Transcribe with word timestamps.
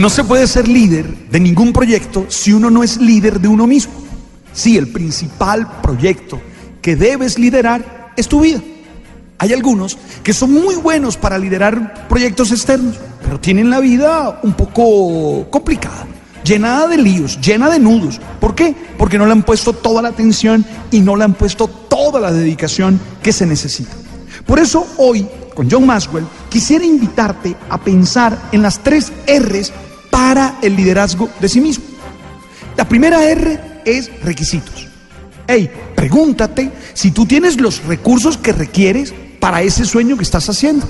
No 0.00 0.08
se 0.08 0.24
puede 0.24 0.46
ser 0.46 0.66
líder 0.66 1.04
de 1.30 1.38
ningún 1.38 1.74
proyecto 1.74 2.24
si 2.28 2.54
uno 2.54 2.70
no 2.70 2.82
es 2.82 2.96
líder 2.96 3.38
de 3.38 3.48
uno 3.48 3.66
mismo. 3.66 3.92
Sí, 4.50 4.78
el 4.78 4.88
principal 4.88 5.82
proyecto 5.82 6.40
que 6.80 6.96
debes 6.96 7.38
liderar 7.38 8.14
es 8.16 8.26
tu 8.26 8.40
vida. 8.40 8.62
Hay 9.36 9.52
algunos 9.52 9.98
que 10.22 10.32
son 10.32 10.54
muy 10.54 10.76
buenos 10.76 11.18
para 11.18 11.36
liderar 11.36 12.08
proyectos 12.08 12.50
externos, 12.50 12.96
pero 13.22 13.38
tienen 13.40 13.68
la 13.68 13.78
vida 13.78 14.40
un 14.42 14.54
poco 14.54 15.50
complicada, 15.50 16.06
llenada 16.44 16.88
de 16.88 16.96
líos, 16.96 17.38
llena 17.38 17.68
de 17.68 17.78
nudos. 17.78 18.22
¿Por 18.40 18.54
qué? 18.54 18.74
Porque 18.96 19.18
no 19.18 19.26
le 19.26 19.32
han 19.32 19.42
puesto 19.42 19.74
toda 19.74 20.00
la 20.00 20.08
atención 20.08 20.64
y 20.90 21.00
no 21.00 21.14
le 21.14 21.24
han 21.24 21.34
puesto 21.34 21.68
toda 21.68 22.20
la 22.20 22.32
dedicación 22.32 22.98
que 23.22 23.34
se 23.34 23.44
necesita. 23.44 23.92
Por 24.46 24.60
eso 24.60 24.86
hoy, 24.96 25.28
con 25.54 25.70
John 25.70 25.84
Maxwell, 25.84 26.24
quisiera 26.48 26.86
invitarte 26.86 27.54
a 27.68 27.76
pensar 27.76 28.48
en 28.50 28.62
las 28.62 28.78
tres 28.78 29.12
R's 29.26 29.70
para 30.20 30.58
el 30.60 30.76
liderazgo 30.76 31.30
de 31.40 31.48
sí 31.48 31.62
mismo. 31.62 31.82
La 32.76 32.86
primera 32.86 33.24
R 33.24 33.80
es 33.86 34.10
requisitos. 34.22 34.86
Hey, 35.46 35.70
pregúntate 35.96 36.70
si 36.92 37.10
tú 37.10 37.24
tienes 37.24 37.58
los 37.58 37.82
recursos 37.84 38.36
que 38.36 38.52
requieres 38.52 39.14
para 39.40 39.62
ese 39.62 39.86
sueño 39.86 40.18
que 40.18 40.22
estás 40.22 40.46
haciendo, 40.50 40.86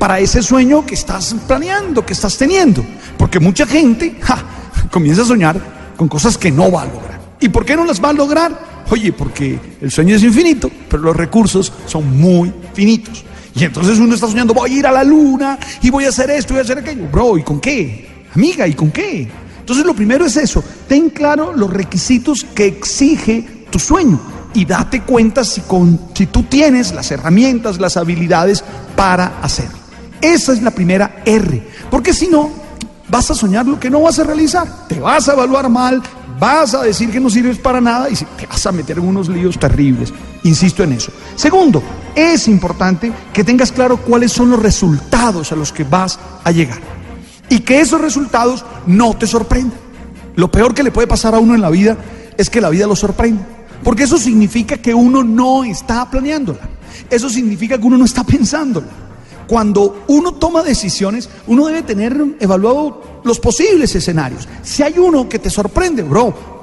para 0.00 0.18
ese 0.18 0.42
sueño 0.42 0.84
que 0.84 0.96
estás 0.96 1.36
planeando, 1.46 2.04
que 2.04 2.14
estás 2.14 2.36
teniendo. 2.36 2.84
Porque 3.16 3.38
mucha 3.38 3.64
gente 3.64 4.18
comienza 4.90 5.22
a 5.22 5.26
soñar 5.26 5.56
con 5.96 6.08
cosas 6.08 6.36
que 6.36 6.50
no 6.50 6.72
va 6.72 6.82
a 6.82 6.86
lograr. 6.86 7.20
¿Y 7.38 7.50
por 7.50 7.64
qué 7.64 7.76
no 7.76 7.84
las 7.84 8.02
va 8.02 8.08
a 8.08 8.12
lograr? 8.12 8.84
Oye, 8.90 9.12
porque 9.12 9.56
el 9.80 9.92
sueño 9.92 10.16
es 10.16 10.24
infinito, 10.24 10.68
pero 10.90 11.04
los 11.04 11.16
recursos 11.16 11.72
son 11.86 12.18
muy 12.18 12.52
finitos. 12.72 13.24
Y 13.54 13.62
entonces 13.62 14.00
uno 14.00 14.16
está 14.16 14.26
soñando, 14.26 14.52
voy 14.52 14.68
a 14.68 14.74
ir 14.74 14.86
a 14.88 14.90
la 14.90 15.04
luna 15.04 15.60
y 15.80 15.90
voy 15.90 16.06
a 16.06 16.08
hacer 16.08 16.28
esto 16.30 16.52
y 16.52 16.54
voy 16.54 16.62
a 16.62 16.64
hacer 16.64 16.78
aquello. 16.78 17.06
Bro, 17.12 17.38
¿y 17.38 17.44
con 17.44 17.60
qué? 17.60 18.13
Amiga, 18.34 18.66
¿y 18.66 18.74
con 18.74 18.90
qué? 18.90 19.28
Entonces 19.60 19.86
lo 19.86 19.94
primero 19.94 20.26
es 20.26 20.36
eso, 20.36 20.62
ten 20.88 21.08
claro 21.08 21.54
los 21.54 21.72
requisitos 21.72 22.44
que 22.54 22.66
exige 22.66 23.66
tu 23.70 23.78
sueño 23.78 24.20
y 24.52 24.64
date 24.64 25.02
cuenta 25.02 25.44
si, 25.44 25.62
con, 25.62 25.98
si 26.14 26.26
tú 26.26 26.42
tienes 26.42 26.92
las 26.92 27.10
herramientas, 27.10 27.78
las 27.78 27.96
habilidades 27.96 28.62
para 28.96 29.40
hacerlo. 29.40 29.78
Esa 30.20 30.52
es 30.52 30.62
la 30.62 30.70
primera 30.70 31.22
R, 31.24 31.66
porque 31.90 32.12
si 32.12 32.28
no, 32.28 32.50
vas 33.08 33.30
a 33.30 33.34
soñar 33.34 33.66
lo 33.66 33.78
que 33.78 33.88
no 33.88 34.02
vas 34.02 34.18
a 34.18 34.24
realizar, 34.24 34.86
te 34.88 34.98
vas 35.00 35.28
a 35.28 35.32
evaluar 35.32 35.68
mal, 35.70 36.02
vas 36.38 36.74
a 36.74 36.82
decir 36.82 37.10
que 37.10 37.20
no 37.20 37.30
sirves 37.30 37.58
para 37.58 37.80
nada 37.80 38.10
y 38.10 38.14
te 38.14 38.46
vas 38.46 38.66
a 38.66 38.72
meter 38.72 38.98
en 38.98 39.04
unos 39.04 39.28
líos 39.28 39.58
terribles. 39.58 40.12
Insisto 40.42 40.82
en 40.82 40.92
eso. 40.92 41.12
Segundo, 41.36 41.82
es 42.14 42.48
importante 42.48 43.12
que 43.32 43.44
tengas 43.44 43.72
claro 43.72 43.96
cuáles 43.96 44.32
son 44.32 44.50
los 44.50 44.60
resultados 44.60 45.52
a 45.52 45.56
los 45.56 45.72
que 45.72 45.84
vas 45.84 46.18
a 46.42 46.50
llegar 46.50 46.94
y 47.48 47.60
que 47.60 47.80
esos 47.80 48.00
resultados 48.00 48.64
no 48.86 49.14
te 49.16 49.26
sorprendan. 49.26 49.78
Lo 50.36 50.50
peor 50.50 50.74
que 50.74 50.82
le 50.82 50.90
puede 50.90 51.06
pasar 51.06 51.34
a 51.34 51.38
uno 51.38 51.54
en 51.54 51.60
la 51.60 51.70
vida 51.70 51.96
es 52.36 52.50
que 52.50 52.60
la 52.60 52.70
vida 52.70 52.86
lo 52.86 52.96
sorprenda. 52.96 53.46
Porque 53.82 54.04
eso 54.04 54.18
significa 54.18 54.78
que 54.78 54.94
uno 54.94 55.22
no 55.22 55.62
está 55.64 56.10
planeándola. 56.10 56.60
Eso 57.10 57.28
significa 57.28 57.78
que 57.78 57.86
uno 57.86 57.98
no 57.98 58.04
está 58.04 58.24
pensándola. 58.24 58.86
Cuando 59.46 60.04
uno 60.08 60.34
toma 60.34 60.62
decisiones, 60.62 61.28
uno 61.46 61.66
debe 61.66 61.82
tener 61.82 62.18
evaluado 62.40 63.20
los 63.24 63.38
posibles 63.38 63.94
escenarios. 63.94 64.48
Si 64.62 64.82
hay 64.82 64.98
uno 64.98 65.28
que 65.28 65.38
te 65.38 65.50
sorprende, 65.50 66.02
bro, 66.02 66.53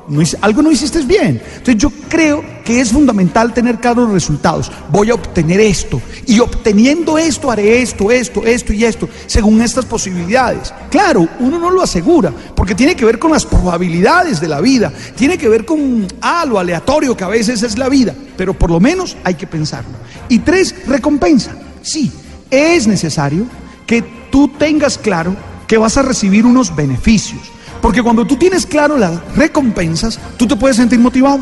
algo 0.42 0.62
no 0.62 0.72
hiciste 0.72 1.02
bien. 1.04 1.42
Entonces 1.58 1.78
yo 1.78 1.92
creo 2.10 2.44
que 2.64 2.80
es 2.80 2.92
fundamental 2.92 3.54
tener 3.54 3.80
claros 3.80 4.12
resultados. 4.12 4.72
Voy 4.90 5.10
a 5.10 5.16
obtener 5.16 5.60
esto 5.60 6.02
y 6.26 6.40
obteniendo 6.40 7.18
esto 7.18 7.52
haré 7.52 7.82
esto, 7.82 8.12
esto, 8.12 8.46
esto 8.46 8.74
y 8.74 8.86
esto, 8.86 9.10
según 9.28 9.62
estas 9.62 9.86
posibilidades. 9.86 10.74
Claro, 10.90 11.28
uno 11.40 11.60
no 11.60 11.70
lo 11.70 11.82
asegura, 11.82 12.32
porque 12.56 12.76
tiene 12.76 12.96
que 12.96 13.06
ver 13.06 13.20
con 13.20 13.32
las 13.32 13.46
probabilidades 13.46 14.40
de 14.40 14.48
la 14.48 14.62
vida, 14.62 14.92
tiene 15.16 15.38
que 15.38 15.50
ver 15.50 15.66
con 15.66 16.08
ah, 16.22 16.46
lo 16.46 16.60
aleatorio 16.60 17.16
que 17.16 17.24
a 17.24 17.30
veces 17.30 17.64
es 17.64 17.78
la 17.78 17.90
vida, 17.90 18.14
pero 18.38 18.54
por 18.54 18.70
lo 18.70 18.80
menos 18.80 19.18
hay 19.24 19.36
que 19.36 19.48
pensarlo. 19.48 19.94
Y 20.30 20.40
tres, 20.40 20.76
recompensa. 20.88 21.56
Sí, 21.82 22.12
es 22.50 22.88
necesario 22.88 23.46
que 23.88 24.04
tú 24.32 24.50
tengas 24.50 24.98
claro 24.98 25.36
que 25.68 25.78
vas 25.78 25.98
a 25.98 26.02
recibir 26.02 26.46
unos 26.46 26.76
beneficios 26.76 27.42
porque 27.82 28.04
cuando 28.04 28.26
tú 28.26 28.36
tienes 28.36 28.66
claro 28.66 28.98
las 28.98 29.20
recompensas, 29.36 30.20
tú 30.38 30.48
te 30.48 30.56
puedes 30.56 30.78
sentir 30.78 31.00
motivado. 31.00 31.40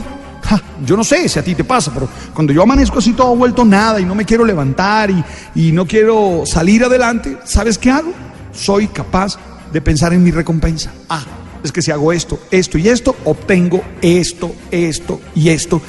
yo 0.86 0.96
no 0.96 1.04
sé 1.04 1.28
si 1.28 1.38
a 1.38 1.44
ti 1.44 1.54
te 1.56 1.64
pasa, 1.64 1.94
pero 1.94 2.08
cuando 2.34 2.54
yo 2.54 2.64
amanezco 2.64 3.00
así 3.00 3.14
todo 3.14 3.36
vuelto 3.36 3.66
nada 3.66 4.00
y 4.00 4.06
no 4.06 4.16
me 4.16 4.26
quiero 4.26 4.46
levantar 4.46 5.12
y, 5.12 5.24
y 5.56 5.72
no 5.72 5.86
quiero 5.86 6.44
salir 6.46 6.84
adelante, 6.84 7.38
¿sabes 7.44 7.78
qué 7.78 7.92
hago? 7.92 8.14
Soy 8.54 8.88
capaz 8.88 9.38
de 9.72 9.82
pensar 9.82 10.14
en 10.14 10.24
mi 10.24 10.32
recompensa. 10.32 10.92
Ah, 11.10 11.24
es 11.64 11.72
que 11.72 11.82
si 11.82 11.92
hago 11.92 12.14
esto, 12.14 12.40
esto 12.52 12.78
y 12.78 12.88
esto, 12.88 13.16
obtengo 13.26 13.82
esto, 14.02 14.54
esto 14.72 15.20
y 15.36 15.50
esto. 15.50 15.82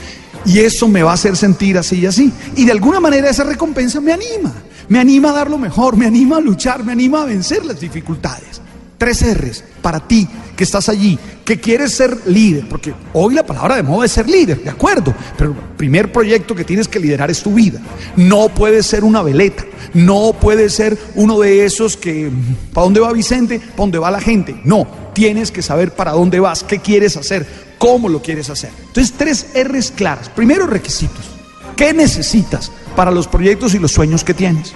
Y 0.44 0.58
eso 0.60 0.88
me 0.88 1.02
va 1.02 1.12
a 1.12 1.14
hacer 1.14 1.36
sentir 1.36 1.78
así 1.78 2.00
y 2.00 2.06
así. 2.06 2.32
Y 2.56 2.64
de 2.64 2.72
alguna 2.72 2.98
manera 2.98 3.28
esa 3.28 3.44
recompensa 3.44 4.00
me 4.00 4.12
anima. 4.12 4.52
Me 4.88 4.98
anima 4.98 5.30
a 5.30 5.32
dar 5.32 5.50
lo 5.50 5.58
mejor, 5.58 5.96
me 5.96 6.06
anima 6.06 6.38
a 6.38 6.40
luchar, 6.40 6.82
me 6.82 6.92
anima 6.92 7.22
a 7.22 7.26
vencer 7.26 7.64
las 7.64 7.78
dificultades. 7.78 8.59
Tres 9.00 9.24
R's 9.34 9.64
para 9.80 9.98
ti 9.98 10.28
que 10.54 10.64
estás 10.64 10.90
allí, 10.90 11.18
que 11.42 11.58
quieres 11.58 11.92
ser 11.92 12.18
líder, 12.26 12.68
porque 12.68 12.92
hoy 13.14 13.34
la 13.34 13.46
palabra 13.46 13.76
de 13.76 13.82
moda 13.82 14.04
es 14.04 14.12
ser 14.12 14.28
líder, 14.28 14.62
de 14.62 14.68
acuerdo, 14.68 15.14
pero 15.38 15.52
el 15.52 15.56
primer 15.78 16.12
proyecto 16.12 16.54
que 16.54 16.64
tienes 16.64 16.86
que 16.86 17.00
liderar 17.00 17.30
es 17.30 17.42
tu 17.42 17.54
vida. 17.54 17.80
No 18.14 18.50
puedes 18.50 18.84
ser 18.84 19.02
una 19.02 19.22
veleta, 19.22 19.64
no 19.94 20.34
puedes 20.38 20.74
ser 20.74 20.98
uno 21.14 21.40
de 21.40 21.64
esos 21.64 21.96
que, 21.96 22.30
¿para 22.74 22.84
dónde 22.84 23.00
va 23.00 23.10
Vicente? 23.14 23.58
¿Para 23.58 23.74
dónde 23.76 23.98
va 23.98 24.10
la 24.10 24.20
gente? 24.20 24.60
No, 24.64 24.86
tienes 25.14 25.50
que 25.50 25.62
saber 25.62 25.94
para 25.94 26.12
dónde 26.12 26.38
vas, 26.38 26.62
qué 26.62 26.80
quieres 26.80 27.16
hacer, 27.16 27.46
cómo 27.78 28.06
lo 28.06 28.20
quieres 28.20 28.50
hacer. 28.50 28.68
Entonces, 28.88 29.14
tres 29.16 29.46
R's 29.54 29.92
claras. 29.92 30.28
Primero, 30.28 30.66
requisitos. 30.66 31.24
¿Qué 31.74 31.94
necesitas 31.94 32.70
para 32.94 33.10
los 33.10 33.26
proyectos 33.26 33.72
y 33.72 33.78
los 33.78 33.92
sueños 33.92 34.24
que 34.24 34.34
tienes? 34.34 34.74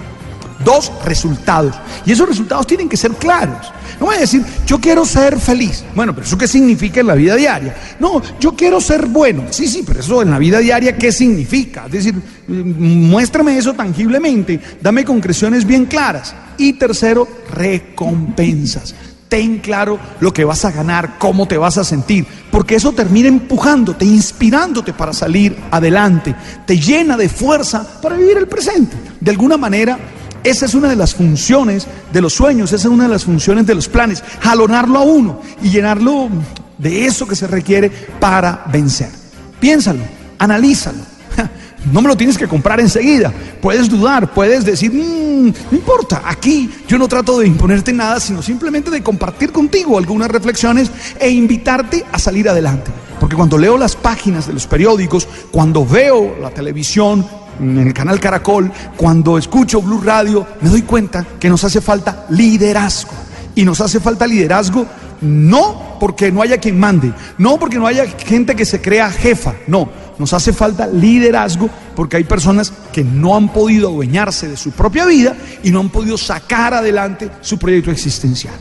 Dos, 0.63 0.91
resultados. 1.05 1.75
Y 2.07 2.11
esos 2.13 2.27
resultados 2.27 2.65
tienen 2.65 2.89
que 2.89 2.97
ser 2.97 3.11
claros. 3.11 3.71
No 3.99 4.07
voy 4.07 4.15
a 4.15 4.19
decir, 4.19 4.43
yo 4.65 4.79
quiero 4.79 5.05
ser 5.05 5.39
feliz. 5.39 5.83
Bueno, 5.95 6.13
pero 6.13 6.25
¿eso 6.25 6.37
qué 6.37 6.47
significa 6.47 6.99
en 6.99 7.07
la 7.07 7.15
vida 7.15 7.35
diaria? 7.35 7.75
No, 7.99 8.21
yo 8.39 8.55
quiero 8.55 8.81
ser 8.81 9.05
bueno. 9.07 9.43
Sí, 9.49 9.67
sí, 9.67 9.83
pero 9.85 9.99
eso 9.99 10.21
en 10.21 10.31
la 10.31 10.39
vida 10.39 10.59
diaria, 10.59 10.97
¿qué 10.97 11.11
significa? 11.11 11.85
Es 11.85 11.91
decir, 11.91 12.15
muéstrame 12.47 13.57
eso 13.57 13.73
tangiblemente, 13.73 14.59
dame 14.81 15.05
concreciones 15.05 15.65
bien 15.65 15.85
claras. 15.85 16.35
Y 16.57 16.73
tercero, 16.73 17.27
recompensas. 17.53 18.95
Ten 19.27 19.57
claro 19.57 19.99
lo 20.19 20.31
que 20.31 20.45
vas 20.45 20.65
a 20.65 20.71
ganar, 20.71 21.17
cómo 21.17 21.47
te 21.47 21.57
vas 21.57 21.77
a 21.77 21.83
sentir, 21.83 22.25
porque 22.51 22.75
eso 22.75 22.91
termina 22.91 23.27
empujándote, 23.27 24.05
inspirándote 24.05 24.93
para 24.93 25.13
salir 25.13 25.57
adelante, 25.71 26.35
te 26.65 26.79
llena 26.79 27.17
de 27.17 27.27
fuerza 27.27 27.99
para 28.01 28.15
vivir 28.15 28.37
el 28.37 28.47
presente. 28.47 28.95
De 29.19 29.31
alguna 29.31 29.57
manera, 29.57 29.97
esa 30.45 30.65
es 30.65 30.75
una 30.75 30.89
de 30.89 30.95
las 30.95 31.15
funciones 31.15 31.87
de 32.13 32.21
los 32.21 32.33
sueños, 32.33 32.71
esa 32.71 32.87
es 32.87 32.93
una 32.93 33.05
de 33.05 33.09
las 33.09 33.25
funciones 33.25 33.65
de 33.65 33.75
los 33.75 33.89
planes, 33.89 34.23
jalonarlo 34.41 34.99
a 34.99 35.01
uno 35.01 35.41
y 35.61 35.69
llenarlo 35.69 36.29
de 36.77 37.05
eso 37.05 37.27
que 37.27 37.35
se 37.35 37.47
requiere 37.47 37.89
para 38.19 38.63
vencer. 38.71 39.09
Piénsalo, 39.59 40.03
analízalo. 40.39 40.99
No 41.91 42.01
me 42.01 42.07
lo 42.07 42.17
tienes 42.17 42.37
que 42.37 42.47
comprar 42.47 42.79
enseguida. 42.79 43.31
Puedes 43.61 43.89
dudar, 43.89 44.33
puedes 44.33 44.65
decir, 44.65 44.91
mm, 44.91 45.53
no 45.71 45.77
importa, 45.77 46.23
aquí 46.25 46.69
yo 46.87 46.97
no 46.97 47.07
trato 47.07 47.37
de 47.37 47.45
imponerte 47.45 47.93
nada, 47.93 48.19
sino 48.19 48.41
simplemente 48.41 48.89
de 48.89 49.03
compartir 49.03 49.51
contigo 49.51 49.97
algunas 49.97 50.29
reflexiones 50.31 50.89
e 51.19 51.29
invitarte 51.29 52.03
a 52.11 52.17
salir 52.17 52.49
adelante. 52.49 52.91
Porque 53.19 53.35
cuando 53.35 53.57
leo 53.57 53.77
las 53.77 53.95
páginas 53.95 54.47
de 54.47 54.53
los 54.53 54.65
periódicos, 54.65 55.27
cuando 55.51 55.85
veo 55.85 56.35
la 56.41 56.49
televisión, 56.49 57.25
en 57.59 57.77
el 57.77 57.93
canal 57.93 58.19
Caracol, 58.19 58.71
cuando 58.97 59.37
escucho 59.37 59.81
Blue 59.81 60.01
Radio, 60.01 60.45
me 60.61 60.69
doy 60.69 60.81
cuenta 60.83 61.25
que 61.39 61.49
nos 61.49 61.63
hace 61.63 61.81
falta 61.81 62.25
liderazgo. 62.29 63.11
Y 63.55 63.63
nos 63.63 63.79
hace 63.79 63.99
falta 63.99 64.27
liderazgo 64.27 64.85
no 65.21 65.97
porque 65.99 66.31
no 66.31 66.41
haya 66.41 66.57
quien 66.57 66.79
mande, 66.79 67.13
no 67.37 67.57
porque 67.57 67.77
no 67.77 67.87
haya 67.87 68.05
gente 68.05 68.55
que 68.55 68.65
se 68.65 68.81
crea 68.81 69.09
jefa, 69.09 69.55
no, 69.67 69.89
nos 70.17 70.33
hace 70.33 70.53
falta 70.53 70.87
liderazgo 70.87 71.69
porque 71.95 72.17
hay 72.17 72.23
personas 72.25 72.73
que 72.91 73.03
no 73.03 73.35
han 73.35 73.49
podido 73.49 73.89
adueñarse 73.89 74.47
de 74.47 74.57
su 74.57 74.71
propia 74.71 75.05
vida 75.05 75.35
y 75.63 75.71
no 75.71 75.79
han 75.79 75.89
podido 75.89 76.17
sacar 76.17 76.73
adelante 76.73 77.29
su 77.41 77.57
proyecto 77.57 77.91
existencial. 77.91 78.55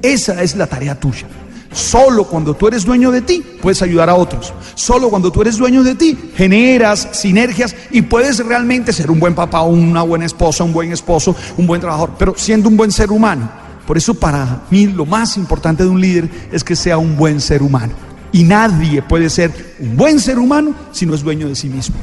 Esa 0.00 0.42
es 0.42 0.56
la 0.56 0.66
tarea 0.66 0.98
tuya. 0.98 1.26
Solo 1.72 2.24
cuando 2.24 2.54
tú 2.54 2.68
eres 2.68 2.84
dueño 2.84 3.10
de 3.10 3.22
ti 3.22 3.42
puedes 3.60 3.80
ayudar 3.82 4.10
a 4.10 4.14
otros. 4.14 4.52
Solo 4.74 5.08
cuando 5.08 5.32
tú 5.32 5.42
eres 5.42 5.56
dueño 5.56 5.82
de 5.82 5.94
ti 5.94 6.16
generas 6.36 7.08
sinergias 7.12 7.74
y 7.90 8.02
puedes 8.02 8.44
realmente 8.44 8.92
ser 8.92 9.10
un 9.10 9.18
buen 9.18 9.34
papá, 9.34 9.62
una 9.62 10.02
buena 10.02 10.26
esposa, 10.26 10.64
un 10.64 10.72
buen 10.72 10.92
esposo, 10.92 11.34
un 11.56 11.66
buen 11.66 11.80
trabajador, 11.80 12.14
pero 12.18 12.34
siendo 12.36 12.68
un 12.68 12.76
buen 12.76 12.92
ser 12.92 13.10
humano. 13.10 13.50
Por 13.86 13.96
eso 13.96 14.14
para 14.14 14.62
mí 14.70 14.86
lo 14.86 15.06
más 15.06 15.36
importante 15.36 15.82
de 15.82 15.88
un 15.88 16.00
líder 16.00 16.28
es 16.52 16.62
que 16.62 16.76
sea 16.76 16.98
un 16.98 17.16
buen 17.16 17.40
ser 17.40 17.62
humano. 17.62 17.94
Y 18.32 18.44
nadie 18.44 19.02
puede 19.02 19.28
ser 19.28 19.74
un 19.78 19.96
buen 19.96 20.18
ser 20.20 20.38
humano 20.38 20.74
si 20.92 21.04
no 21.04 21.14
es 21.14 21.22
dueño 21.22 21.48
de 21.48 21.56
sí 21.56 21.68
mismo. 21.68 21.96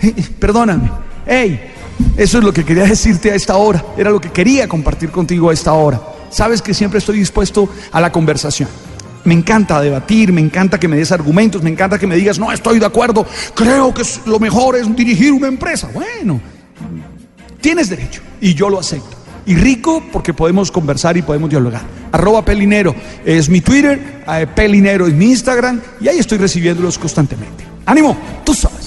Eh, 0.00 0.14
eh, 0.16 0.24
perdóname. 0.38 0.90
Hey, 1.26 1.60
eso 2.16 2.38
es 2.38 2.44
lo 2.44 2.52
que 2.52 2.64
quería 2.64 2.84
decirte 2.84 3.30
a 3.30 3.34
esta 3.34 3.56
hora. 3.56 3.84
Era 3.96 4.10
lo 4.10 4.20
que 4.20 4.30
quería 4.30 4.68
compartir 4.68 5.10
contigo 5.10 5.50
a 5.50 5.52
esta 5.52 5.72
hora. 5.72 6.00
sabes 6.30 6.60
que 6.60 6.74
siempre 6.74 6.98
estoy 6.98 7.18
dispuesto 7.18 7.68
a 7.92 8.00
la 8.00 8.10
conversación. 8.10 8.68
Me 9.24 9.34
encanta 9.34 9.80
debatir, 9.80 10.32
me 10.32 10.40
encanta 10.40 10.78
que 10.78 10.86
me 10.86 10.96
des 10.96 11.10
argumentos, 11.10 11.62
me 11.62 11.70
encanta 11.70 11.98
que 11.98 12.06
me 12.06 12.16
digas, 12.16 12.38
no 12.38 12.52
estoy 12.52 12.78
de 12.78 12.86
acuerdo, 12.86 13.26
creo 13.54 13.92
que 13.94 14.02
lo 14.26 14.38
mejor 14.38 14.76
es 14.76 14.94
dirigir 14.94 15.32
una 15.32 15.48
empresa. 15.48 15.88
Bueno, 15.92 16.40
tienes 17.60 17.88
derecho 17.88 18.20
y 18.40 18.54
yo 18.54 18.68
lo 18.68 18.78
acepto. 18.78 19.16
Y 19.46 19.56
rico 19.56 20.02
porque 20.12 20.32
podemos 20.32 20.70
conversar 20.70 21.16
y 21.16 21.22
podemos 21.22 21.50
dialogar. 21.50 21.82
Arroba 22.12 22.44
Pelinero 22.44 22.94
es 23.24 23.48
mi 23.48 23.60
Twitter, 23.60 24.22
eh, 24.26 24.46
Pelinero 24.54 25.06
es 25.06 25.12
mi 25.14 25.30
Instagram 25.30 25.80
y 26.00 26.08
ahí 26.08 26.18
estoy 26.18 26.38
recibiéndolos 26.38 26.98
constantemente. 26.98 27.64
Ánimo, 27.86 28.16
tú 28.44 28.54
sabes. 28.54 28.83